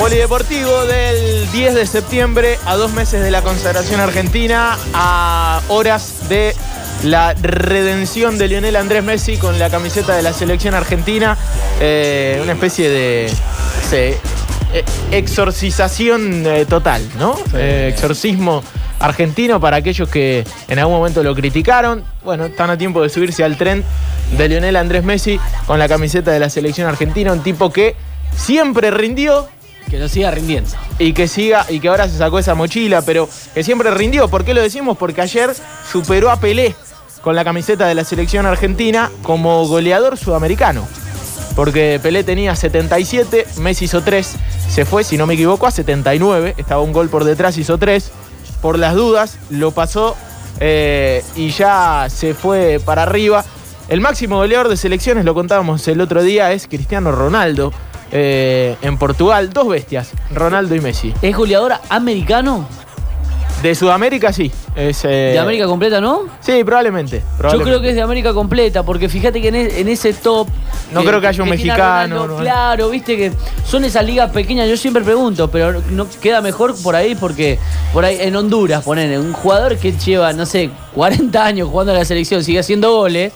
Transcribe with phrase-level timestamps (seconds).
[0.00, 6.56] Polideportivo del 10 de septiembre a dos meses de la consagración argentina, a horas de
[7.04, 11.36] la redención de Lionel Andrés Messi con la camiseta de la selección argentina,
[11.80, 13.30] eh, una especie de
[13.90, 14.18] sé,
[14.72, 17.36] eh, exorcización eh, total, ¿no?
[17.52, 18.64] Eh, exorcismo
[19.00, 22.04] argentino para aquellos que en algún momento lo criticaron.
[22.24, 23.84] Bueno, están a tiempo de subirse al tren
[24.38, 27.96] de Lionel Andrés Messi con la camiseta de la selección argentina, un tipo que
[28.34, 29.46] siempre rindió,
[29.90, 30.70] Que lo siga rindiendo.
[30.98, 34.28] y que siga y que ahora se sacó esa mochila, pero que siempre rindió.
[34.28, 34.96] ¿Por qué lo decimos?
[34.96, 35.52] Porque ayer
[35.90, 36.76] superó a Pelé
[37.22, 40.86] con la camiseta de la selección argentina como goleador sudamericano.
[41.56, 44.36] Porque Pelé tenía 77, Messi hizo 3,
[44.68, 48.12] se fue, si no me equivoco, a 79, estaba un gol por detrás, hizo 3.
[48.62, 50.16] Por las dudas, lo pasó
[50.60, 53.44] eh, y ya se fue para arriba.
[53.88, 57.72] El máximo goleador de selecciones, lo contábamos el otro día, es Cristiano Ronaldo.
[58.12, 61.14] Eh, en Portugal, dos bestias, Ronaldo y Messi.
[61.22, 62.66] ¿Es goleador americano?
[63.62, 64.50] De Sudamérica sí.
[64.74, 66.22] Es, eh, ¿De América completa no?
[66.40, 67.22] Sí, probablemente.
[67.52, 70.48] Yo creo que es de América completa, porque fíjate que en, e- en ese top.
[70.94, 72.40] No creo que haya un mexicano, Ronaldo, no.
[72.42, 73.32] Claro, viste que
[73.66, 74.66] son esas ligas pequeñas.
[74.66, 77.58] Yo siempre pregunto, pero no queda mejor por ahí, porque
[77.92, 81.96] por ahí en Honduras, ponen un jugador que lleva, no sé, 40 años jugando a
[81.96, 83.34] la selección, sigue haciendo goles,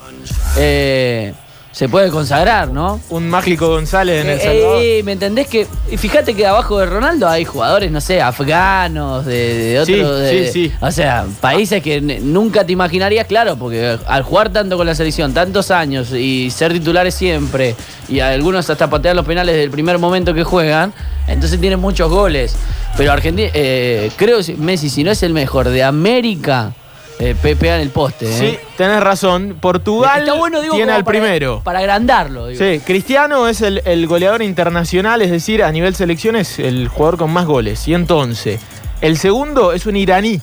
[0.56, 1.34] eh,
[1.74, 3.00] se puede consagrar, ¿no?
[3.10, 4.80] Un mágico González en El Eh, Salvador.
[4.80, 5.66] eh, ¿Me entendés que?
[5.90, 9.94] Y fíjate que abajo de Ronaldo hay jugadores, no sé, afganos, de, de otro.
[9.94, 10.72] Sí, de- sí, sí.
[10.80, 15.34] O sea, países que nunca te imaginarías, claro, porque al jugar tanto con la selección,
[15.34, 17.74] tantos años y ser titulares siempre,
[18.08, 20.92] y algunos hasta patear los penales del primer momento que juegan,
[21.26, 22.54] entonces tienen muchos goles.
[22.96, 26.72] Pero Argentina, eh, creo Messi, si no es el mejor de América,
[27.18, 28.26] eh, pe- pega en el poste.
[28.26, 28.38] ¿eh?
[28.38, 29.56] Sí, tenés razón.
[29.60, 31.60] Portugal Está bueno, digo, tiene al para- primero.
[31.64, 32.62] Para agrandarlo, digo.
[32.64, 37.18] Sí, Cristiano es el, el goleador internacional, es decir, a nivel selección es el jugador
[37.18, 38.58] con más goles, 111.
[39.00, 40.40] El segundo es un iraní,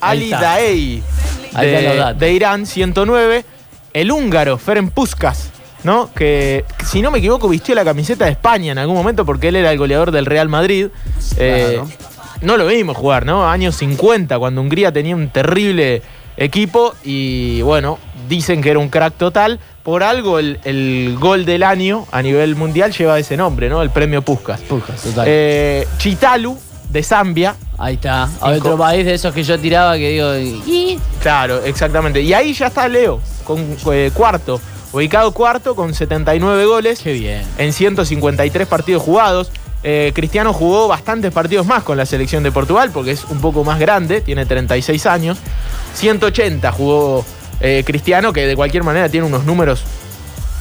[0.00, 0.30] Ali.
[0.30, 1.02] Daei,
[2.16, 3.44] de, Irán, 109.
[3.92, 5.50] El húngaro, Ferenc Puskas,
[5.82, 6.10] ¿no?
[6.14, 9.56] Que, si no me equivoco, vistió la camiseta de España en algún momento porque él
[9.56, 10.88] era el goleador del Real Madrid.
[11.36, 11.80] Eh.
[12.42, 13.48] No lo vimos jugar, ¿no?
[13.48, 16.02] Años 50, cuando Hungría tenía un terrible
[16.36, 19.58] equipo y bueno, dicen que era un crack total.
[19.82, 23.82] Por algo el, el gol del año a nivel mundial lleva ese nombre, ¿no?
[23.82, 24.60] El premio Puskas.
[24.60, 25.24] Pujas, total.
[25.26, 26.58] Eh, Chitalu,
[26.90, 27.56] de Zambia.
[27.78, 28.28] Ahí está.
[28.40, 30.36] A otro país de esos que yo tiraba que digo.
[30.36, 30.98] ¿y?
[31.22, 32.20] Claro, exactamente.
[32.20, 34.60] Y ahí ya está Leo, con eh, cuarto.
[34.92, 37.00] Ubicado cuarto con 79 goles.
[37.00, 37.42] Qué bien.
[37.58, 39.50] en 153 partidos jugados.
[39.82, 43.62] Eh, Cristiano jugó bastantes partidos más con la selección de Portugal porque es un poco
[43.64, 45.38] más grande, tiene 36 años.
[45.94, 47.24] 180 jugó
[47.60, 49.82] eh, Cristiano, que de cualquier manera tiene unos números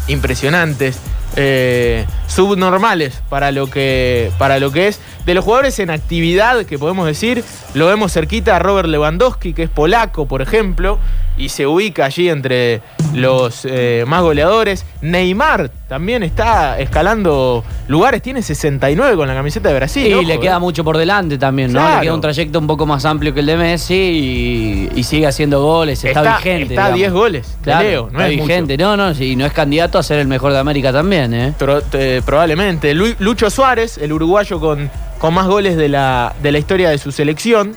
[0.08, 0.98] impresionantes,
[1.36, 5.00] eh, subnormales para lo, que, para lo que es.
[5.26, 7.44] De los jugadores en actividad, que podemos decir,
[7.74, 11.00] lo vemos cerquita a Robert Lewandowski, que es polaco, por ejemplo,
[11.38, 12.82] y se ubica allí entre
[13.14, 14.86] los eh, más goleadores.
[15.02, 20.08] Neymar también está escalando lugares, tiene 69 con la camiseta de Brasil.
[20.22, 20.40] y le eh.
[20.40, 21.80] queda mucho por delante también, ¿no?
[21.80, 21.96] Claro.
[21.98, 25.28] Le queda un trayecto un poco más amplio que el de Messi y, y sigue
[25.28, 26.74] haciendo goles, está, vigente.
[26.74, 26.98] Está a digamos.
[26.98, 28.48] 10 goles Claro, Leo, no está es mucho.
[28.48, 28.78] vigente.
[28.78, 31.54] No, no, y no es candidato a ser el mejor de América también, ¿eh?
[31.94, 32.94] Eh, probablemente.
[32.94, 34.90] Lu- Lucho Suárez, el uruguayo con,
[35.20, 37.76] con más goles de la, de la historia de su selección.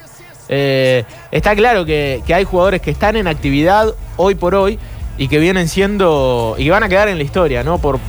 [0.49, 4.79] Eh, está claro que, que hay jugadores que están en actividad hoy por hoy
[5.17, 7.79] y que vienen siendo y que van a quedar en la historia, ¿no?
[7.79, 8.01] Por,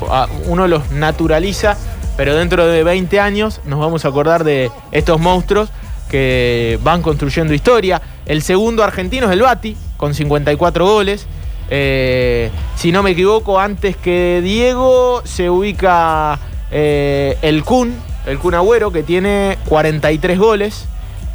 [0.47, 1.77] uno los naturaliza,
[2.17, 5.69] pero dentro de 20 años nos vamos a acordar de estos monstruos
[6.09, 8.01] que van construyendo historia.
[8.25, 11.27] El segundo argentino es el Bati, con 54 goles.
[11.73, 16.37] Eh, si no me equivoco, antes que Diego se ubica
[16.69, 17.95] eh, el Kun,
[18.25, 20.85] el Kun Agüero, que tiene 43 goles.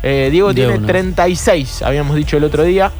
[0.02, 0.86] Eh, Diego De tiene uno.
[0.86, 2.92] 36, habíamos dicho el otro día.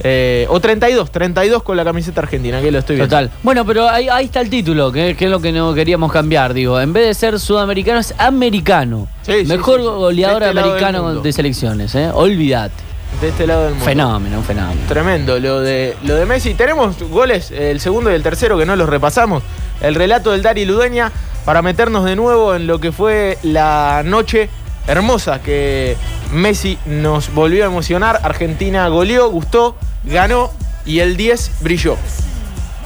[0.00, 3.08] Eh, o 32, 32 con la camiseta argentina, que lo estoy viendo.
[3.10, 3.30] Total.
[3.42, 6.54] Bueno, pero ahí, ahí está el título, que, que es lo que no queríamos cambiar.
[6.54, 9.08] Digo, en vez de ser sudamericano, es americano.
[9.22, 9.92] Sí, Mejor sí, sí.
[9.92, 12.10] goleador este americano de selecciones, ¿eh?
[12.12, 12.74] Olvídate.
[13.20, 13.84] De este lado del mundo.
[13.84, 14.80] Fenómeno, un fenómeno.
[14.88, 16.54] Tremendo lo de, lo de Messi.
[16.54, 19.42] Tenemos goles, el segundo y el tercero que no los repasamos.
[19.80, 21.12] El relato del Dari Ludeña
[21.44, 24.48] para meternos de nuevo en lo que fue la noche
[24.86, 25.96] hermosa que
[26.32, 28.20] Messi nos volvió a emocionar.
[28.22, 30.50] Argentina goleó, gustó, ganó
[30.84, 31.96] y el 10 brilló.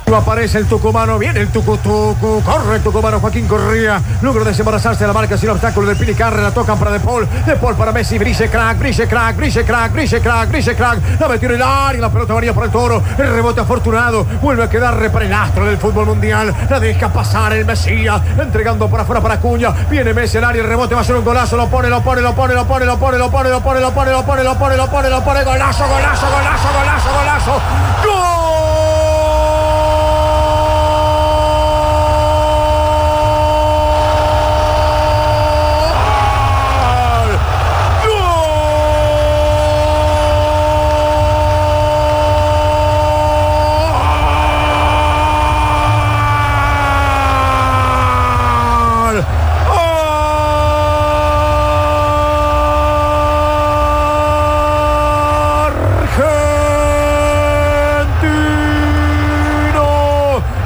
[0.08, 5.12] Aparece el tucumano, viene el tucutucu, corre el tucumano Joaquín Corría, logro desembarazarse de la
[5.12, 8.50] marca sin obstáculo de Pilicarre, la tocan para De Paul, De Paul para Messi, brille
[8.50, 12.10] crack, brille crack, brille crack, brille crack, brille crack, la metió en el área, la
[12.10, 15.78] pelota varía por el toro, el rebote afortunado, vuelve a quedar para el astro del
[15.78, 20.44] fútbol mundial, la deja pasar el Mesías, entregando por afuera para Cuña, viene Messi el
[20.44, 22.66] área, el rebote va a ser un golazo, lo pone, lo pone, lo pone, lo
[22.66, 25.08] pone, lo pone, lo pone, lo pone, lo pone, lo pone, lo pone, lo pone,
[25.08, 27.52] lo pone, golazo, golazo, golazo, golazo, golazo,
[28.04, 28.48] gol.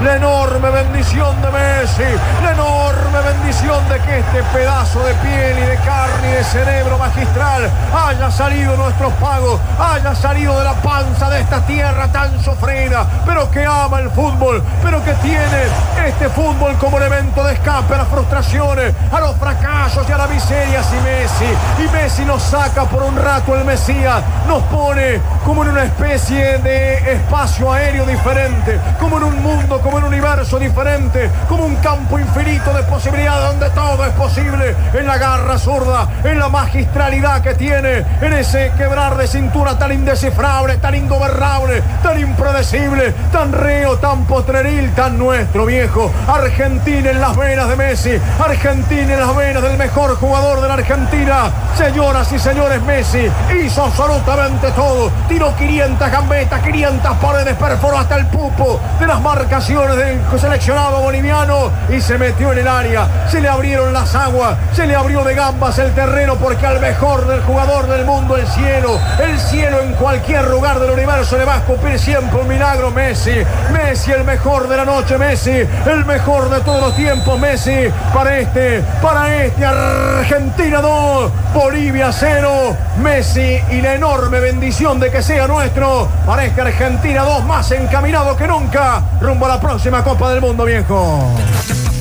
[0.02, 2.02] La enorme bendición de Messi,
[2.42, 6.98] la enorme bendición de que este pedazo de piel y de carne y de cerebro
[6.98, 13.06] magistral haya salido nuestros pagos, haya salido de la panza de esta tierra tan sufrida,
[13.24, 15.62] pero que ama el fútbol, pero que tiene
[16.06, 19.34] este fútbol como elemento de escape a las frustraciones, a los
[19.82, 20.80] fracasos y a la miseria.
[20.92, 25.70] Y Messi, y Messi nos saca por un rato el Mesías, nos pone como en
[25.70, 31.30] una especie de espacio aéreo diferente, como en un mundo, como en un universo diferente,
[31.48, 36.38] como un campo infinito de posibilidades donde todo es posible, en la garra zurda, en
[36.38, 43.12] la magistralidad que tiene, en ese quebrar de cintura tan indescifrable, tan ingobernable, tan impredecible,
[43.32, 46.12] tan reo, tan postreril, tan nuestro viejo.
[46.28, 50.74] Argentina en las venas de Messi, Argentina en las venas del mejor jugador de la
[50.74, 51.50] Argentina.
[51.76, 53.30] Señoras y señores, Messi
[53.64, 55.10] hizo absolutamente todo.
[55.28, 61.70] Tiró 500 gambetas, 500 paredes, perforó hasta el pupo de las marcaciones del seleccionado boliviano
[61.88, 63.26] y se metió en el área.
[63.30, 67.26] Se le abrieron las aguas, se le abrió de gambas el terreno porque al mejor
[67.26, 71.54] del jugador del mundo, el cielo, el cielo en cualquier lugar del universo le va
[71.54, 72.90] a escupir siempre un milagro.
[72.90, 73.42] Messi,
[73.72, 78.38] Messi, el mejor de la noche, Messi, el mejor de todos los tiempos, Messi, para
[78.38, 85.46] este, para este Argentina 2, Bolivia 0, Messi y la enorme bendición de que sea
[85.46, 90.40] nuestro, para este Argentina 2 más encaminado que nunca, rumbo a la próxima Copa del
[90.40, 91.30] Mundo, viejo.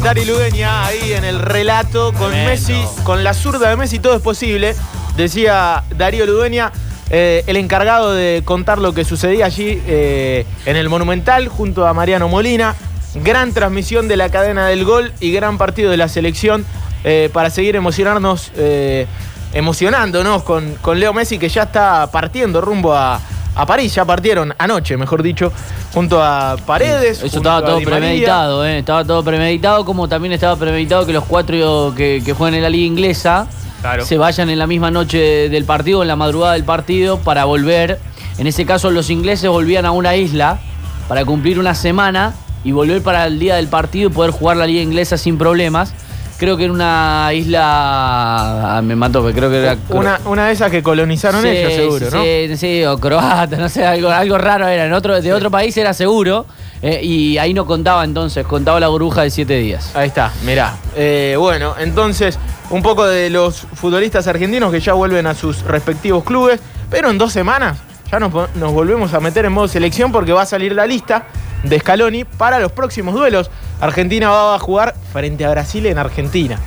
[0.01, 4.21] Dari Ludeña ahí en el relato con Messi, con la zurda de Messi todo es
[4.21, 4.75] posible.
[5.15, 6.71] Decía Darío Ludeña,
[7.09, 11.93] eh, el encargado de contar lo que sucedía allí eh, en el Monumental junto a
[11.93, 12.75] Mariano Molina.
[13.13, 16.65] Gran transmisión de la cadena del gol y gran partido de la selección
[17.03, 19.07] eh, para seguir emocionarnos, eh,
[19.53, 23.19] emocionándonos con, con Leo Messi que ya está partiendo rumbo a,
[23.56, 25.51] a París, ya partieron anoche, mejor dicho,
[25.94, 27.21] junto a Paredes.
[27.24, 28.80] Eso estaba todo premeditado, ¿eh?
[28.80, 32.69] Estaba todo premeditado, como también estaba premeditado que los cuatro que, que juegan en la
[32.69, 33.48] liga inglesa
[33.81, 34.06] Claro.
[34.06, 38.00] se vayan en la misma noche del partido, en la madrugada del partido, para volver.
[38.38, 40.59] En ese caso, los ingleses volvían a una isla
[41.07, 42.33] para cumplir una semana
[42.63, 45.95] y volver para el día del partido y poder jugar la liga inglesa sin problemas.
[46.41, 48.77] Creo que en una isla.
[48.77, 49.77] ah, me mató, pero creo que era.
[49.89, 52.24] Una, una de esas que colonizaron Sí, ellos, seguro, sí, ¿no?
[52.24, 54.86] Sí, sí, o croata, no sé, algo, algo raro era.
[54.86, 56.48] En otro, de otro país era seguro.
[56.81, 59.95] eh, y ahí no contaba entonces, contaba la burbuja de siete días.
[59.95, 60.75] Ahí está, mirá.
[60.95, 62.39] Eh, bueno, entonces,
[62.71, 67.19] un poco de los futbolistas argentinos que ya vuelven a sus respectivos clubes, pero en
[67.19, 67.77] dos semanas
[68.12, 70.88] ya nos, po- nos volvemos a meter en modo selección porque va a salir la
[70.88, 71.25] lista
[71.63, 73.50] de Scaloni para los próximos duelos.
[73.80, 76.60] Argentina va a jugar frente a Brasil en Argentina.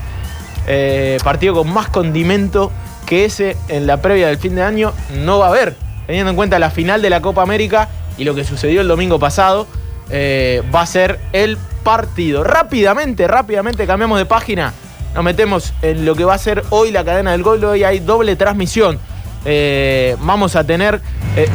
[0.67, 2.73] Eh, partido con más condimento
[3.05, 6.37] que ese en la previa del fin de año no va a haber, teniendo en
[6.37, 9.67] cuenta la final de la Copa América y lo que sucedió el domingo pasado,
[10.09, 12.45] eh, va a ser el partido.
[12.45, 14.73] Rápidamente, rápidamente cambiamos de página,
[15.15, 17.63] nos metemos en lo que va a ser hoy la cadena del gol.
[17.63, 18.99] Hoy hay doble transmisión.
[19.45, 21.01] Eh, vamos a tener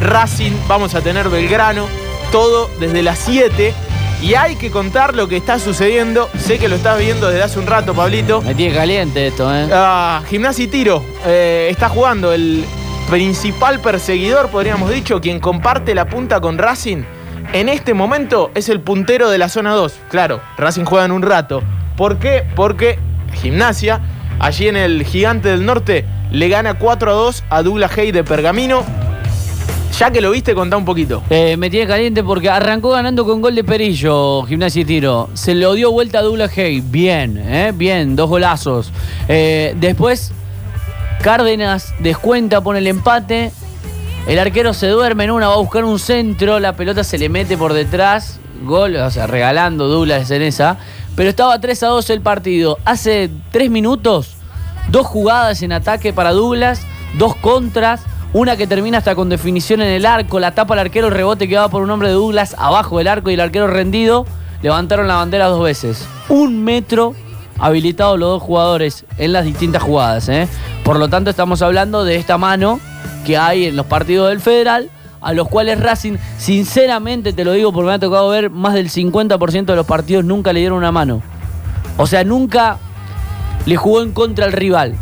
[0.01, 1.87] Racing, vamos a tener Belgrano,
[2.31, 3.73] todo desde las 7.
[4.21, 6.29] Y hay que contar lo que está sucediendo.
[6.37, 8.41] Sé que lo estás viendo desde hace un rato, Pablito.
[8.41, 9.69] Me tiene caliente esto, ¿eh?
[9.71, 12.65] Ah, Gimnasia y Tiro eh, está jugando el
[13.09, 17.03] principal perseguidor, podríamos dicho, quien comparte la punta con Racing.
[17.53, 19.99] En este momento es el puntero de la zona 2.
[20.09, 21.63] Claro, Racing juega en un rato.
[21.97, 22.45] ¿Por qué?
[22.55, 22.99] Porque
[23.33, 24.01] Gimnasia,
[24.39, 28.23] allí en el Gigante del Norte, le gana 4 a 2 a Douglas Hay de
[28.23, 28.83] Pergamino.
[29.97, 31.23] Ya que lo viste, contá un poquito.
[31.29, 35.29] Eh, me tiene caliente porque arrancó ganando con gol de Perillo, Gimnasia y Tiro.
[35.33, 36.81] Se lo dio vuelta a Douglas Hay.
[36.81, 38.91] Bien, eh, bien, dos golazos.
[39.27, 40.31] Eh, después,
[41.21, 43.51] Cárdenas descuenta, pone el empate.
[44.25, 47.27] El arquero se duerme en una, va a buscar un centro, la pelota se le
[47.27, 48.39] mete por detrás.
[48.63, 50.77] Gol, o sea, regalando Douglas en esa.
[51.15, 52.77] Pero estaba 3 a 2 el partido.
[52.85, 54.35] Hace 3 minutos,
[54.89, 56.81] dos jugadas en ataque para Douglas,
[57.17, 58.01] dos contras.
[58.31, 61.47] Una que termina hasta con definición en el arco, la tapa al arquero, el rebote
[61.47, 64.27] que va por un hombre de Douglas abajo del arco y el arquero rendido.
[64.61, 66.05] Levantaron la bandera dos veces.
[66.27, 67.15] Un metro
[67.57, 70.29] habilitados los dos jugadores en las distintas jugadas.
[70.29, 70.47] ¿eh?
[70.83, 72.79] Por lo tanto, estamos hablando de esta mano
[73.25, 77.73] que hay en los partidos del Federal, a los cuales Racing, sinceramente te lo digo
[77.73, 80.91] porque me ha tocado ver, más del 50% de los partidos nunca le dieron una
[80.91, 81.23] mano.
[81.97, 82.77] O sea, nunca
[83.65, 84.95] le jugó en contra al rival.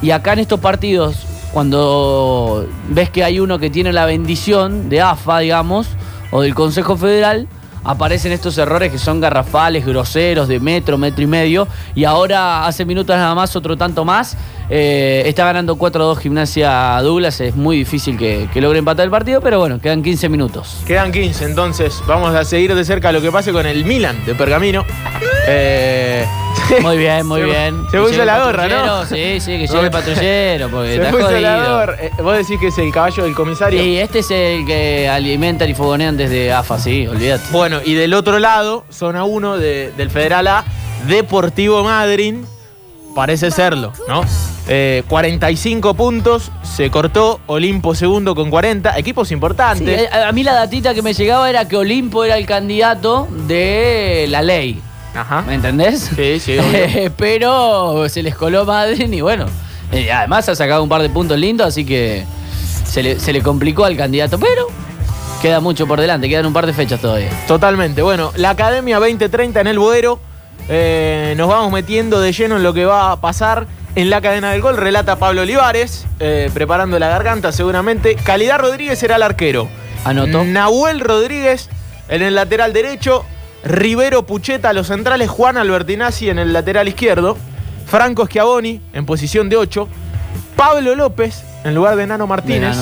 [0.00, 1.26] Y acá en estos partidos,
[1.58, 5.88] cuando ves que hay uno que tiene la bendición de AFA, digamos,
[6.30, 7.48] o del Consejo Federal,
[7.82, 11.66] aparecen estos errores que son garrafales, groseros, de metro, metro y medio.
[11.96, 14.36] Y ahora, hace minutos nada más, otro tanto más.
[14.70, 17.40] Eh, está ganando 4-2 Gimnasia Douglas.
[17.40, 20.82] Es muy difícil que, que, logre empatar el partido, pero bueno, quedan 15 minutos.
[20.86, 24.34] Quedan 15, entonces vamos a seguir de cerca lo que pase con el Milan de
[24.34, 24.84] Pergamino.
[25.46, 26.26] Eh,
[26.82, 27.82] muy bien, muy bien.
[27.90, 29.06] Se puso la gorra, ¿no?
[29.06, 31.96] Sí, sí, que llegue el patrullero, porque se está puso la gorra.
[32.00, 33.82] Eh, Vos decís que es el caballo del comisario.
[33.82, 37.44] Y este es el que alimentan y fogonean desde AFA, sí, olvídate.
[37.52, 40.64] Bueno, y del otro lado, zona 1 de- del Federal A,
[41.06, 42.34] Deportivo Madrid,
[43.14, 44.22] parece serlo, ¿no?
[44.70, 50.12] Eh, 45 puntos, se cortó, Olimpo segundo con 40, equipos Sí, importantes.
[50.12, 54.26] a, a mí la datita que me llegaba era que Olimpo era el candidato de
[54.28, 54.80] la ley.
[55.14, 55.42] Ajá.
[55.46, 56.10] ¿Me entendés?
[56.14, 57.10] Sí, sí, obvio.
[57.16, 59.46] Pero se les coló Madrid y bueno.
[59.90, 62.24] eh, además ha sacado un par de puntos lindos, así que
[62.84, 64.38] se le, se le complicó al candidato.
[64.38, 64.66] Pero
[65.40, 67.30] queda mucho por delante, quedan un par de fechas todavía.
[67.48, 68.02] Totalmente.
[68.02, 70.20] Bueno, la Academia 2030 en el Boero.
[70.68, 74.52] Eh, nos vamos metiendo de lleno en lo que va a pasar en la cadena
[74.52, 74.76] del gol.
[74.76, 78.14] Relata Pablo Olivares, eh, preparando la garganta seguramente.
[78.16, 79.68] Calidad Rodríguez será el arquero.
[80.04, 80.44] Anotó.
[80.44, 81.68] Nahuel Rodríguez
[82.08, 83.24] en el lateral derecho.
[83.64, 85.28] Rivero Pucheta a los centrales.
[85.28, 87.36] Juan Albertinazzi en el lateral izquierdo.
[87.86, 89.88] Franco Schiavoni en posición de 8.
[90.56, 92.76] Pablo López en lugar de Nano Martínez.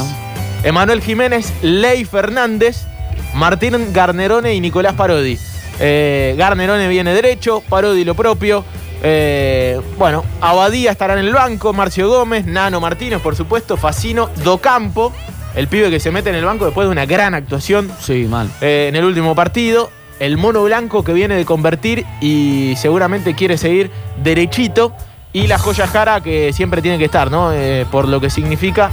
[0.62, 2.86] Emanuel Jiménez, Ley Fernández,
[3.34, 5.38] Martín Garnerone y Nicolás Parodi.
[5.78, 8.64] Eh, Garnerone viene derecho, Parodi lo propio.
[9.02, 15.12] Eh, bueno, Abadía estará en el banco, Marcio Gómez, Nano Martínez, por supuesto, Facino, Docampo,
[15.54, 18.50] el pibe que se mete en el banco después de una gran actuación Sí, mal.
[18.60, 19.90] eh, en el último partido.
[20.18, 23.90] El mono blanco que viene de convertir y seguramente quiere seguir
[24.22, 24.94] derechito.
[25.34, 27.52] Y la joya Jara que siempre tiene que estar, ¿no?
[27.52, 28.90] Eh, por lo que significa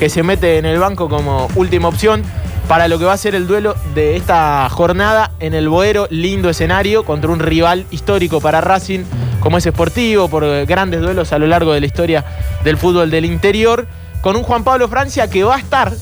[0.00, 2.24] que se mete en el banco como última opción
[2.66, 6.08] para lo que va a ser el duelo de esta jornada en el Boero.
[6.10, 9.04] Lindo escenario contra un rival histórico para Racing
[9.44, 12.24] como es Sportivo, por grandes duelos a lo largo de la historia
[12.64, 13.86] del fútbol del interior.
[14.22, 15.92] Con un Juan Pablo Francia que va a estar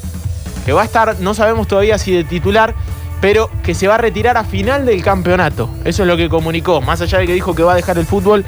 [0.64, 2.74] que va a estar, no sabemos todavía si de titular,
[3.20, 5.68] pero que se va a retirar a final del campeonato.
[5.84, 6.80] Eso es lo que comunicó.
[6.80, 8.44] Más allá de que dijo que va a dejar el fútbol,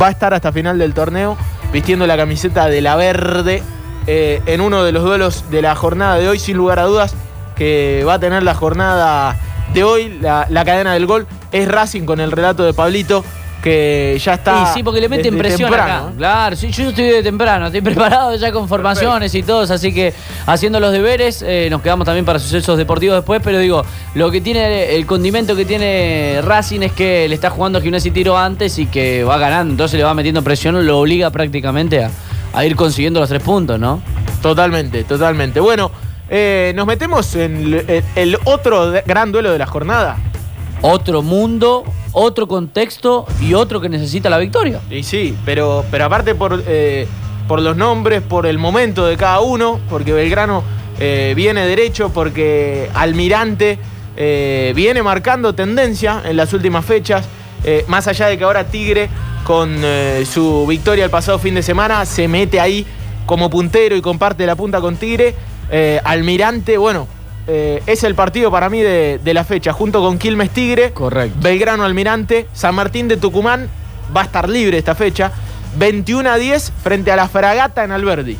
[0.00, 1.36] va a estar hasta final del torneo
[1.72, 3.62] vistiendo la camiseta de la verde
[4.06, 7.14] eh, en uno de los duelos de la jornada de hoy, sin lugar a dudas,
[7.54, 9.36] que va a tener la jornada
[9.72, 13.24] de hoy, la cadena del gol, es Racing con el relato de Pablito,
[13.62, 14.66] que ya está.
[14.66, 16.10] Sí, sí, porque le meten presión temprano, acá.
[16.10, 16.14] ¿eh?
[16.18, 20.12] Claro, sí, yo estoy de temprano, estoy preparado ya con formaciones y todos, así que
[20.46, 24.40] haciendo los deberes, eh, nos quedamos también para sucesos deportivos después, pero digo, lo que
[24.40, 28.36] tiene, el condimento que tiene Racing es que le está jugando a Gimnasia y Tiro
[28.36, 32.10] antes y que va ganando, entonces le va metiendo presión, lo obliga prácticamente a,
[32.52, 34.02] a ir consiguiendo los tres puntos, ¿no?
[34.42, 35.60] Totalmente, totalmente.
[35.60, 35.90] Bueno,
[36.34, 40.16] eh, nos metemos en el, otro gran duelo de la jornada.
[40.84, 44.80] Otro mundo, otro contexto y otro que necesita la victoria.
[44.90, 47.06] Y sí, pero, pero aparte por, eh,
[47.46, 50.64] por los nombres, por el momento de cada uno, porque Belgrano
[50.98, 53.78] eh, viene derecho, porque Almirante
[54.16, 57.26] eh, viene marcando tendencia en las últimas fechas,
[57.86, 59.08] más allá de que ahora Tigre,
[59.44, 59.82] con
[60.24, 62.84] su victoria el pasado fin de semana, se mete ahí
[63.24, 65.36] como puntero y comparte la punta con Tigre.
[66.02, 67.06] Almirante, bueno,
[67.46, 70.92] eh, es el partido para mí de, de la fecha, junto con Quilmes Tigre.
[70.92, 71.38] Correcto.
[71.40, 73.68] Belgrano Almirante, San Martín de Tucumán
[74.14, 75.32] va a estar libre esta fecha.
[75.76, 78.36] 21 a 10 frente a la Fragata en Alberdi.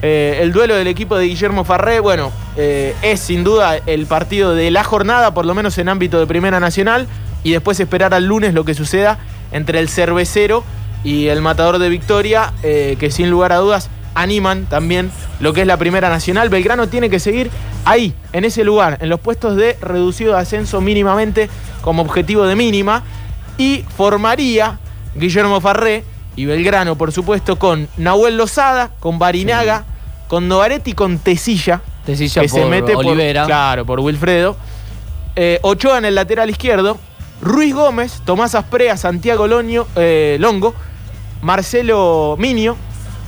[0.00, 4.54] Eh, el duelo del equipo de Guillermo Farré, bueno, eh, es sin duda el partido
[4.54, 7.08] de la jornada, por lo menos en ámbito de Primera Nacional,
[7.42, 9.18] y después esperar al lunes lo que suceda
[9.50, 10.62] entre el cervecero
[11.02, 13.90] y el matador de Victoria, que sin lugar a dudas
[14.20, 15.10] animan también
[15.40, 16.48] lo que es la Primera Nacional.
[16.48, 17.50] Belgrano tiene que seguir
[17.84, 21.48] ahí, en ese lugar, en los puestos de reducido de ascenso mínimamente
[21.82, 23.02] como objetivo de mínima.
[23.58, 24.78] Y formaría
[25.14, 26.04] Guillermo Farré
[26.36, 29.84] y Belgrano, por supuesto, con Nahuel Lozada, con Barinaga,
[30.28, 31.80] con Novaretti, con Tesilla.
[32.06, 33.44] Tesilla que se por mete por- Olivera.
[33.46, 34.56] claro, por Wilfredo.
[35.36, 36.98] Eh, Ochoa en el lateral izquierdo.
[37.40, 40.74] Ruiz Gómez, Tomás Asprea, Santiago Loño, eh, Longo,
[41.42, 42.76] Marcelo Minio,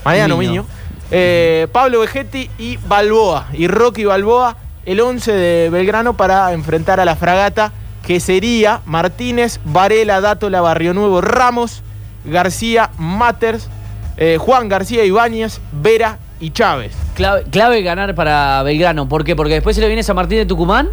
[0.04, 0.62] Mariano Minio.
[0.62, 0.79] Minio,
[1.10, 3.46] eh, Pablo Vegetti y Balboa.
[3.52, 7.72] Y Rocky Balboa, el 11 de Belgrano para enfrentar a la fragata,
[8.06, 11.82] que sería Martínez, Varela, Dátola, Barrio Nuevo, Ramos,
[12.24, 13.68] García, Matters,
[14.16, 16.92] eh, Juan García Ibáñez, Vera y Chávez.
[17.14, 19.08] Clave, clave ganar para Belgrano.
[19.08, 19.36] ¿Por qué?
[19.36, 20.88] Porque después se le viene San Martín de Tucumán,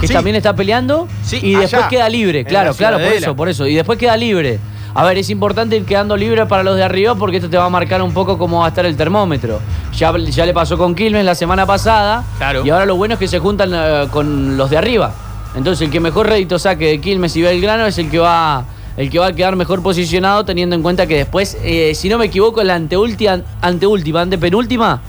[0.00, 0.12] que Sí.
[0.12, 2.44] también está peleando, Sí, y después queda libre.
[2.44, 3.66] Claro, la claro, por eso, por eso.
[3.66, 4.58] Y después queda libre.
[4.94, 7.64] A ver, es importante ir quedando libre para los de arriba porque esto te va
[7.64, 9.60] a marcar un poco cómo va a estar el termómetro.
[9.94, 12.24] Ya, ya le pasó con Quilmes la semana pasada.
[12.36, 12.64] Claro.
[12.64, 15.12] Y ahora lo bueno es que se juntan eh, con los de arriba.
[15.54, 18.64] Entonces el que mejor rédito saque de Quilmes y Belgrano es el que va
[18.96, 22.18] el que va a quedar mejor posicionado teniendo en cuenta que después, eh, si no
[22.18, 25.00] me equivoco, la anteúltima, anteúltima, antepenúltima,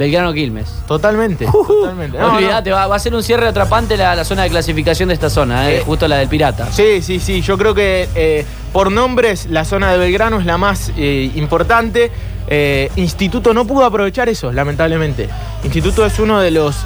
[0.00, 0.66] Belgrano Quilmes.
[0.88, 1.44] Totalmente.
[1.44, 2.16] totalmente.
[2.18, 2.32] No,
[2.72, 5.70] va, va a ser un cierre atrapante la, la zona de clasificación de esta zona,
[5.70, 6.72] eh, Eh, justo la del Pirata.
[6.72, 7.42] Sí, sí, sí.
[7.42, 12.10] Yo creo que eh, por nombres la zona de Belgrano es la más importante.
[12.96, 15.28] Instituto no pudo aprovechar eso, lamentablemente.
[15.64, 16.76] Instituto es uno de los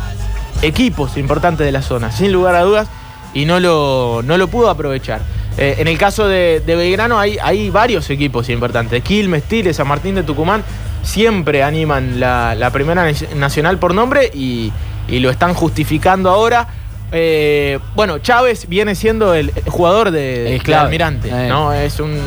[0.63, 2.89] equipos importantes de la zona, sin lugar a dudas,
[3.33, 5.21] y no lo, no lo pudo aprovechar.
[5.57, 9.05] Eh, en el caso de, de Belgrano hay, hay varios equipos importantes.
[9.05, 10.65] Quilmes, Tigre, San Martín de Tucumán
[11.05, 13.07] siempre animan la, la primera
[13.37, 14.73] nacional por nombre y,
[15.09, 16.67] y lo están justificando ahora.
[17.13, 20.61] Eh, bueno, Chávez viene siendo el jugador de.
[20.77, 21.49] Almirante, Eh.
[21.49, 21.73] ¿no?
[21.73, 22.19] Es un,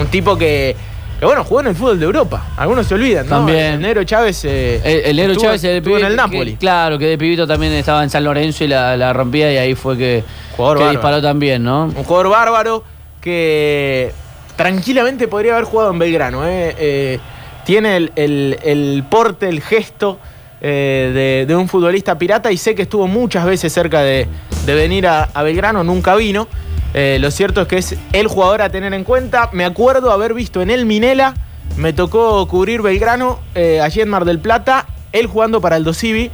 [0.00, 0.74] un tipo que,
[1.20, 2.46] que, bueno, jugó en el fútbol de Europa.
[2.56, 3.36] Algunos se olvidan, ¿no?
[3.36, 3.74] También.
[3.74, 4.42] El negro Chávez.
[4.46, 6.56] eh, El, el estuvo- Chávez el estuvo en el que- Napoli.
[6.56, 9.74] claro, que de pibito también estaba en San Lorenzo y la, la rompía y ahí
[9.74, 10.24] fue que,
[10.56, 11.84] Jugador que disparó también, ¿no?
[11.84, 12.84] Un jugador bárbaro
[13.20, 14.12] que
[14.56, 16.46] tranquilamente podría haber jugado en Belgrano.
[16.46, 16.74] ¿eh?
[16.78, 17.18] Eh,
[17.64, 20.18] tiene el, el- el porte, el gesto
[20.60, 24.28] eh, de, de un futbolista pirata y sé que estuvo muchas veces cerca de,
[24.66, 26.48] de venir a, a Belgrano, nunca vino.
[26.94, 29.48] Eh, lo cierto es que es el jugador a tener en cuenta.
[29.52, 31.34] Me acuerdo haber visto en el Minela,
[31.76, 36.30] me tocó cubrir Belgrano eh, allí en Mar del Plata, él jugando para el Dosivi.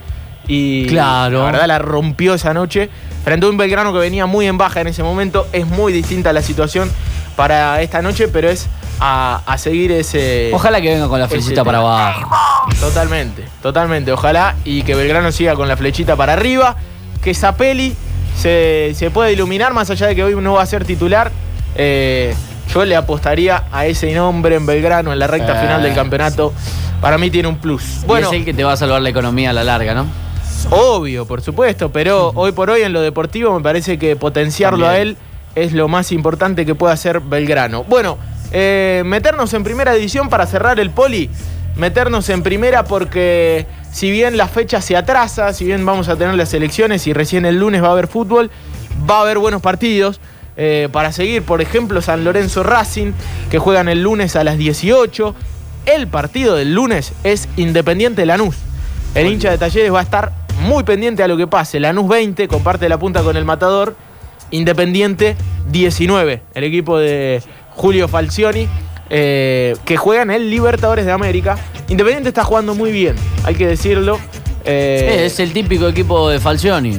[0.51, 1.41] Y Claro.
[1.41, 2.88] la verdad la rompió esa noche.
[3.25, 5.47] Frente a un Belgrano que venía muy en baja en ese momento.
[5.53, 6.91] Es muy distinta la situación
[7.37, 8.67] para esta noche, pero es
[9.01, 10.51] a, a seguir ese.
[10.53, 12.31] Ojalá que venga con la flechita para abajo.
[12.81, 14.13] Totalmente, totalmente.
[14.13, 16.77] Ojalá y que Belgrano siga con la flechita para arriba.
[17.23, 17.95] Que Zapelli
[18.37, 21.33] se, se pueda iluminar, más allá de que hoy no va a ser titular.
[21.75, 22.35] Eh,
[22.73, 25.63] yo le apostaría a ese nombre en Belgrano en la recta Eh.
[25.63, 26.53] final del campeonato.
[27.01, 28.03] Para mí tiene un plus.
[28.07, 30.07] Bueno, es el que te va a salvar la economía a la larga, ¿no?
[30.71, 34.99] Obvio, por supuesto, pero hoy por hoy en lo deportivo me parece que potenciarlo a
[34.99, 35.17] él
[35.55, 37.85] es lo más importante que puede hacer Belgrano.
[37.85, 38.19] Bueno,
[38.53, 41.31] eh, meternos en primera división para cerrar el poli,
[41.77, 46.35] meternos en primera porque si bien la fecha se atrasa, si bien vamos a tener
[46.35, 48.51] las elecciones y recién el lunes va a haber fútbol,
[49.09, 50.21] va a haber buenos partidos.
[50.61, 53.13] eh, para seguir, por ejemplo, San Lorenzo Racing,
[53.49, 55.33] que juegan el lunes a las 18.
[55.87, 58.57] El partido del lunes es Independiente Lanús.
[59.15, 60.33] El hincha de Talleres va a estar
[60.63, 61.79] muy pendiente a lo que pase.
[61.79, 63.95] Lanús 20 comparte la punta con el Matador.
[64.51, 65.37] Independiente
[65.71, 66.43] 19.
[66.55, 67.41] El equipo de
[67.79, 68.69] Julio Falcioni.
[69.11, 71.57] eh, que juega en el Libertadores de América.
[71.88, 74.19] Independiente está jugando muy bien, hay que decirlo.
[74.67, 76.91] Eh, es el típico equipo de Falcioni.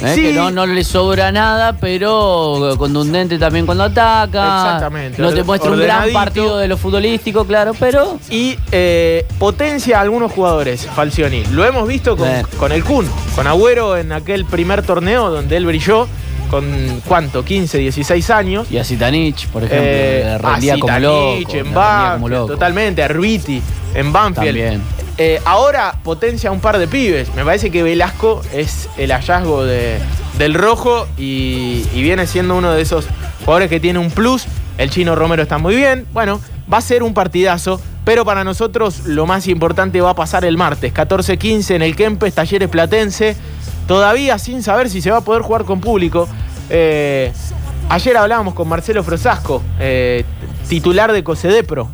[0.00, 0.12] ¿eh?
[0.14, 0.22] Sí.
[0.22, 4.60] Que no, no le sobra nada, pero contundente también cuando ataca.
[4.60, 5.20] Exactamente.
[5.20, 8.16] No te muestra un gran partido de lo futbolístico, claro, pero.
[8.30, 11.42] y eh, potencia a algunos jugadores, Falcioni.
[11.46, 12.28] Lo hemos visto con,
[12.60, 16.06] con el Kun, con Agüero en aquel primer torneo donde él brilló
[16.46, 18.66] con cuánto, 15, 16 años.
[18.70, 20.92] Y a Zitanich, por ejemplo, Eh, a rendía como.
[20.94, 22.52] Zitanich, en como Banfield, loco.
[22.52, 23.62] totalmente, a Ruiti,
[23.94, 24.46] en Banfield.
[24.46, 24.82] También.
[25.18, 27.34] Eh, ahora potencia a un par de pibes.
[27.34, 29.98] Me parece que Velasco es el hallazgo de-
[30.38, 33.06] del rojo y, y viene siendo uno de esos
[33.44, 34.44] jugadores que tiene un plus.
[34.76, 36.06] El chino Romero está muy bien.
[36.12, 36.38] Bueno,
[36.72, 37.80] va a ser un partidazo.
[38.04, 42.34] Pero para nosotros lo más importante va a pasar el martes, 14-15 en el Kempes,
[42.34, 43.36] Talleres Platense.
[43.86, 46.28] Todavía sin saber si se va a poder jugar con público.
[46.70, 47.32] Eh,
[47.88, 50.24] ayer hablábamos con Marcelo Frosasco, eh,
[50.68, 51.88] titular de Cocedepro.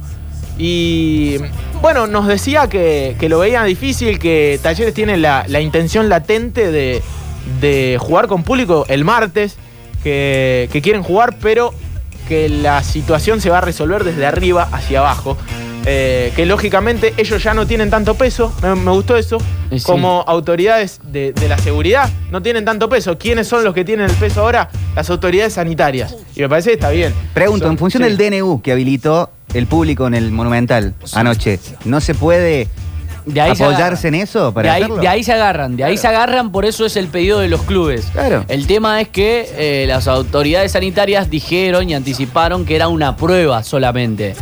[0.59, 1.37] Y
[1.81, 8.27] bueno, nos decía que, lo veía difícil, que Talleres tiene la, intención latente de, jugar
[8.27, 9.57] con público el martes,
[10.03, 11.75] que quieren jugar, pero
[12.29, 15.37] que la situación se va a resolver desde arriba hacia abajo.
[15.87, 19.39] Eh, que lógicamente ellos ya no tienen tanto peso, me, me gustó eso,
[19.71, 19.81] sí.
[19.85, 23.19] como autoridades de, de la seguridad no tienen tanto peso.
[23.19, 24.69] ¿Quiénes son los que tienen el peso ahora?
[24.95, 26.15] Las autoridades sanitarias.
[26.37, 27.13] Y me parece que está bien.
[27.35, 28.09] Pregunto, Son- en función sí.
[28.09, 32.69] del DNU que habilitó el público en el Monumental anoche, ¿no se puede
[33.27, 35.03] De ahí se apoyarse en eso para de ahí, hacerlo?
[35.03, 37.61] de ahí se agarran, de ahí se agarran, por eso es el pedido de los
[37.63, 38.07] clubes.
[38.13, 38.45] Claro.
[38.49, 43.63] El tema es que eh, las autoridades sanitarias dijeron y anticiparon que era una prueba
[43.63, 44.35] solamente.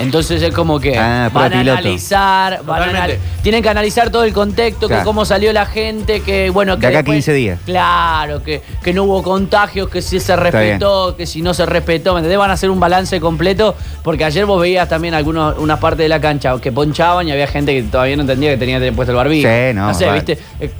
[0.00, 2.98] Entonces es como que Ah, van a analizar, van a Totalmente.
[3.14, 6.82] anal- tienen que analizar todo el contexto, que cómo salió la gente, que bueno, que
[6.82, 7.60] De acá a después- 15 días.
[7.64, 12.12] Claro, que, que no hubo contagios, que sí se respetó, que si no se respetó,
[12.14, 12.38] ¿me entendés?
[12.38, 16.08] Van a hacer un balance completo, porque ayer vos veías también algunos, unas partes de
[16.08, 18.94] la cancha que ponchaban y había gente que todavía no entendía que tenía que tener
[18.94, 19.48] puesto el barbijo.
[19.48, 20.20] Sí, no, sé, vale.
[20.20, 20.38] viste.
[20.60, 20.70] Eh,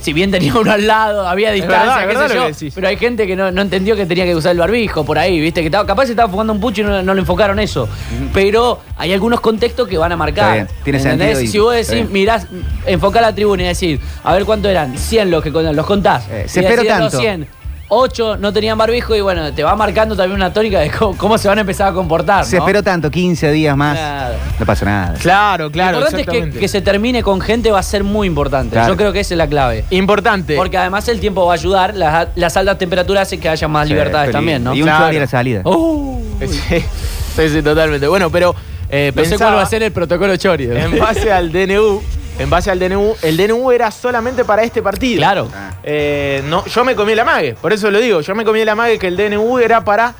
[0.00, 3.26] si bien tenía uno al lado, había distancia, verdad, qué sé yo, pero hay gente
[3.26, 5.86] que no, no entendió que tenía que usar el barbijo por ahí, viste, que estaba,
[5.86, 7.88] capaz se estaba fumando un pucho y no, no le enfocaron eso.
[8.32, 10.52] Pero hay algunos contextos que van a marcar.
[10.54, 11.38] Bien, tiene ¿entendés?
[11.38, 12.46] sentido y- Si vos decís, mirás,
[12.86, 16.24] enfocá la tribuna y decís, a ver cuánto eran, 100 los que los contás.
[16.30, 17.18] Eh, se Y los tanto.
[17.18, 17.46] 100,
[17.90, 21.36] 8 no tenían barbijo y bueno, te va marcando también una tónica de cómo, cómo
[21.38, 22.44] se van a empezar a comportar.
[22.44, 22.62] Se ¿no?
[22.62, 23.98] esperó tanto, 15 días más.
[23.98, 24.34] Claro.
[24.58, 25.14] No pasa nada.
[25.20, 26.00] Claro, claro.
[26.00, 28.74] Lo importante es que, que se termine con gente va a ser muy importante.
[28.74, 28.88] Claro.
[28.92, 29.84] Yo creo que esa es la clave.
[29.90, 30.56] Importante.
[30.56, 33.86] Porque además el tiempo va a ayudar, las, las altas temperaturas hacen que haya más
[33.88, 34.74] Sí, libertades también, ¿no?
[34.74, 35.04] Y un Claro.
[35.06, 35.62] chori a la salida.
[35.64, 36.20] Uh,
[37.36, 38.06] Sí, sí, totalmente.
[38.08, 38.54] Bueno, pero
[38.88, 40.66] eh, no sé pensaba- cuál va a ser el protocolo Chori.
[40.66, 40.74] ¿no?
[40.74, 42.02] En base al DNU,
[42.38, 45.18] en base al DNU, el DNU era solamente para este partido.
[45.18, 45.48] Claro.
[45.54, 45.72] Ah.
[45.82, 48.74] Eh, no, yo me comí la mague, por eso lo digo, yo me comí la
[48.74, 50.14] mague que el DNU era para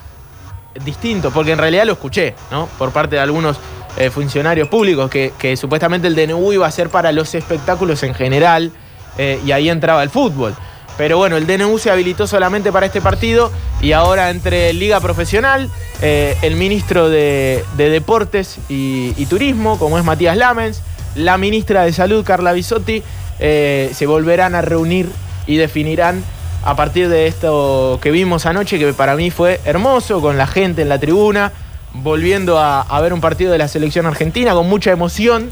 [0.85, 2.67] distinto, porque en realidad lo escuché, ¿no?
[2.79, 3.59] Por parte de algunos
[3.97, 8.15] eh, funcionarios públicos, que, que supuestamente el DNU iba a ser para los espectáculos en
[8.15, 8.73] general,
[9.19, 10.55] eh, y ahí entraba el fútbol.
[10.97, 15.71] Pero bueno, el DNU se habilitó solamente para este partido y ahora entre Liga Profesional,
[16.03, 20.83] eh, el ministro de, de Deportes y, y Turismo, como es Matías Lamens,
[21.15, 23.03] la ministra de Salud, Carla Bisotti,
[23.39, 25.09] eh, se volverán a reunir
[25.47, 26.23] y definirán
[26.65, 30.83] a partir de esto que vimos anoche, que para mí fue hermoso, con la gente
[30.83, 31.53] en la tribuna,
[31.95, 35.51] volviendo a, a ver un partido de la selección argentina con mucha emoción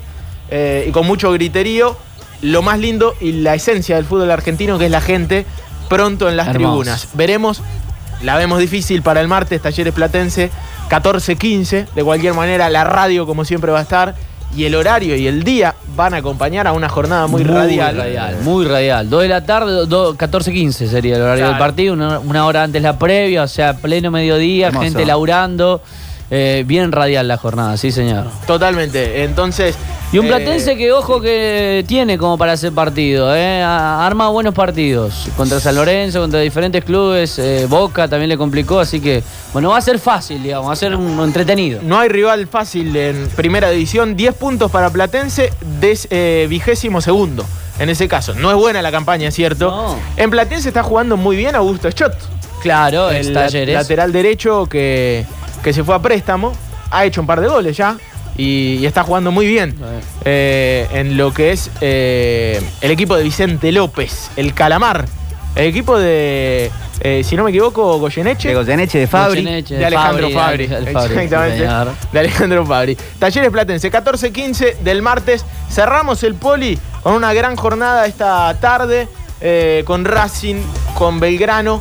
[0.50, 1.96] eh, y con mucho griterío.
[2.40, 5.44] Lo más lindo y la esencia del fútbol argentino, que es la gente
[5.88, 6.70] pronto en las Hermoso.
[6.70, 7.08] tribunas.
[7.14, 7.62] Veremos,
[8.22, 10.50] la vemos difícil para el martes, Talleres Platense,
[10.88, 11.88] 14-15.
[11.94, 14.14] De cualquier manera, la radio, como siempre, va a estar.
[14.56, 18.36] Y el horario y el día van a acompañar a una jornada muy, radial.
[18.42, 19.08] Muy radial.
[19.08, 21.52] 2 de la tarde, 14.15 sería el horario Claro.
[21.52, 24.84] del partido, una, una hora antes la previa, o sea, pleno mediodía, Hermoso.
[24.84, 25.82] gente laburando.
[26.30, 28.26] Eh, bien radial la jornada, sí señor.
[28.46, 29.24] Totalmente.
[29.24, 29.74] Entonces.
[30.12, 33.62] Y un eh, platense que, ojo, que tiene como para hacer partido, ¿eh?
[33.62, 35.28] Arma buenos partidos.
[35.36, 37.38] Contra San Lorenzo, contra diferentes clubes.
[37.38, 40.76] eh, Boca también le complicó, así que, bueno, va a ser fácil, digamos, va a
[40.76, 41.80] ser un entretenido.
[41.82, 44.16] No hay rival fácil en primera división.
[44.16, 46.08] 10 puntos para Platense, des-
[46.48, 47.44] vigésimo segundo.
[47.78, 49.70] En ese caso, no es buena la campaña, ¿cierto?
[49.70, 49.96] No.
[50.16, 52.14] En Platense está jugando muy bien Augusto Schott.
[52.62, 55.24] Claro, el el la- lateral derecho que,
[55.68, 56.52] que se fue a préstamo.
[56.90, 57.96] Ha hecho un par de goles ya.
[58.38, 59.74] Y, y está jugando muy bien
[60.24, 65.04] eh, en lo que es eh, el equipo de Vicente López, el Calamar.
[65.56, 68.48] El equipo de, eh, si no me equivoco, Goyeneche.
[68.48, 69.42] De Goyeneche, de Fabri.
[69.42, 70.64] Goyeneche, De Alejandro Fabri.
[70.64, 71.58] Exactamente.
[71.58, 71.88] señor.
[72.12, 72.96] de Alejandro Fabri.
[73.18, 75.44] Talleres Platense, 14-15 del martes.
[75.68, 79.06] Cerramos el poli con una gran jornada esta tarde.
[79.40, 80.62] eh, con Racing,
[80.94, 81.80] con Belgrano.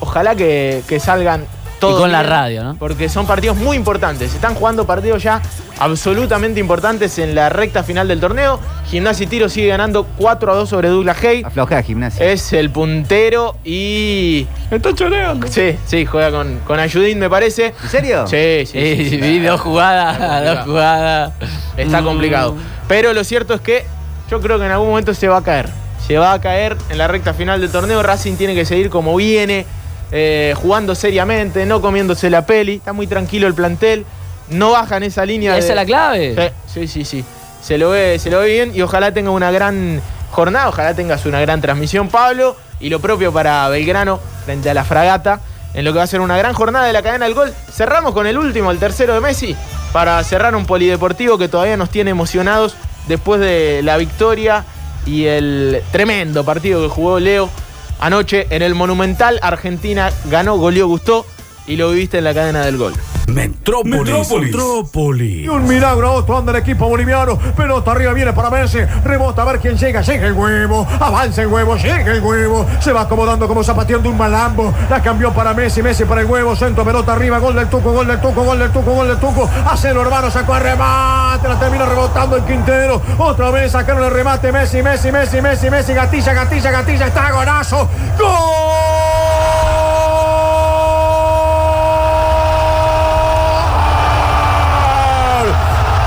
[0.00, 1.44] Ojalá que, que salgan
[1.80, 2.00] todos.
[2.00, 2.76] con la radio, ¿no?
[2.76, 4.30] Porque son partidos muy importantes.
[4.30, 5.40] Se están jugando partidos ya
[5.78, 8.60] absolutamente importantes en la recta final del torneo.
[8.88, 11.42] Gimnasia y Tiro sigue ganando 4 a 2 sobre Douglas Hay.
[11.42, 12.24] Aflojada gimnasia.
[12.26, 14.46] Es el puntero y.
[14.70, 15.46] Está choreando.
[15.48, 17.74] Sí, sí, juega con, con Ayudín, me parece.
[17.82, 18.26] ¿En serio?
[18.26, 18.72] Sí, sí.
[18.80, 19.16] Sí, sí, sí.
[19.16, 21.32] vi dos jugadas, dos jugadas.
[21.76, 22.04] Está Mm.
[22.04, 22.56] complicado.
[22.88, 23.84] Pero lo cierto es que
[24.30, 25.68] yo creo que en algún momento se va a caer.
[26.06, 28.02] Se va a caer en la recta final del torneo.
[28.02, 29.64] Racing tiene que seguir como viene,
[30.12, 32.76] eh, jugando seriamente, no comiéndose la peli.
[32.76, 34.04] Está muy tranquilo el plantel.
[34.50, 35.56] No bajan esa línea.
[35.56, 36.52] ¿Esa de- es la clave?
[36.66, 37.24] Sí, sí, sí, sí.
[37.62, 41.26] Se lo ve, se lo ve bien y ojalá tenga una gran jornada, ojalá tengas
[41.26, 45.40] una gran transmisión, Pablo, y lo propio para Belgrano frente a la fragata,
[45.74, 47.52] en lo que va a ser una gran jornada de la cadena del gol.
[47.70, 49.54] Cerramos con el último, el tercero de Messi,
[49.92, 52.74] para cerrar un polideportivo que todavía nos tiene emocionados
[53.08, 54.64] después de la victoria
[55.06, 57.50] y el tremendo partido que jugó Leo
[58.00, 59.38] anoche en el Monumental.
[59.42, 61.26] Argentina ganó, goleó, gustó
[61.66, 62.92] y lo viviste en la cadena del gol.
[63.28, 64.30] Metrópolis.
[64.30, 65.44] Metrópolis.
[65.44, 67.38] Y un milagro a otro anda el equipo boliviano.
[67.56, 68.78] Pelota arriba viene para Messi.
[69.04, 70.00] Rebota a ver quién llega.
[70.02, 70.86] Llega el huevo.
[70.98, 71.76] Avanza el huevo.
[71.76, 72.66] Llega el huevo.
[72.80, 74.72] Se va acomodando como zapateando un malambo.
[74.88, 75.82] La cambió para Messi.
[75.82, 76.56] Messi para el huevo.
[76.56, 77.38] Centro, pelota arriba.
[77.38, 77.92] Gol del Tuco.
[77.92, 78.42] Gol del Tuco.
[78.42, 78.92] Gol del Tuco.
[78.92, 79.48] Gol del Tuco.
[79.66, 80.30] Hace el hermano.
[80.30, 81.48] Sacó a remate.
[81.48, 83.00] La termina rebotando el Quintero.
[83.18, 84.50] Otra vez sacaron el remate.
[84.50, 85.94] Messi, Messi, Messi, Messi, Messi.
[85.94, 87.06] Gatilla, gatilla, gatilla.
[87.06, 87.88] Está golazo.
[88.18, 88.28] ¡Gol!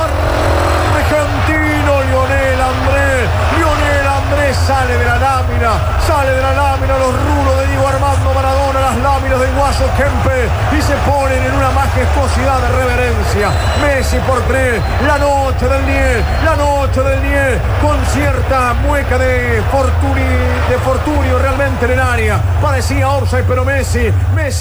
[0.96, 1.94] argentino!
[2.10, 3.30] Lionel Andrés.
[3.58, 5.72] Lionel Andrés sale de la lámina.
[6.08, 10.50] Sale de la lámina los rulos de Diego Armando Maradona, las láminas del Guaso Kempe
[10.78, 13.50] y se ponen en una majestuosidad de reverencia.
[13.82, 19.62] Messi por tres, la noche del 10, la noche del 10, con cierta mueca de,
[19.72, 20.22] fortuni,
[20.70, 22.40] de fortunio realmente en el área.
[22.62, 23.64] Parecía offside, pero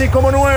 [0.01, 0.50] Messi, como nueve,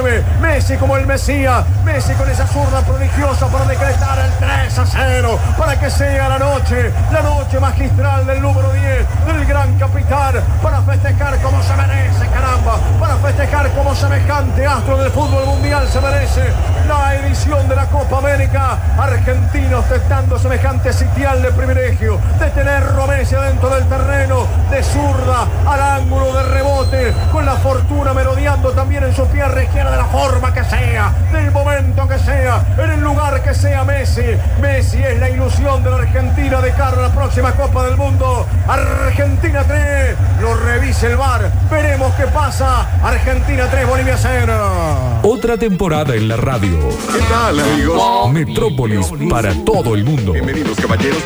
[0.63, 5.39] Messi como el Mesías, Messi con esa zurda prodigiosa para decretar el 3 a 0,
[5.57, 10.81] para que sea la noche, la noche magistral del número 10, del gran capitán, para
[10.83, 16.43] festejar como se merece, caramba, para festejar como semejante astro del fútbol mundial se merece
[16.87, 18.77] la edición de la Copa América.
[18.97, 25.81] Argentinos ostentando semejante sitial de privilegio de tener Messi dentro del terreno, de zurda al
[25.81, 30.52] ángulo de rebote, con la fortuna merodeando también en su pierna izquierda de la forma
[30.53, 34.21] que sea, del momento que sea, en el lugar que sea Messi.
[34.61, 38.45] Messi es la ilusión de la Argentina de cara a la próxima Copa del Mundo.
[38.67, 42.87] Argentina 3, lo revise el VAR, veremos qué pasa.
[43.03, 45.19] Argentina 3, Bolivia 0.
[45.23, 46.77] Otra temporada en la radio.
[47.11, 48.31] ¿Qué tal, amigos?
[48.31, 50.33] Metrópolis para todo el mundo.
[50.33, 51.23] Bienvenidos, caballeros.